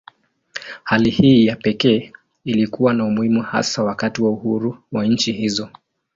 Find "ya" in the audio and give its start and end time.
1.45-1.55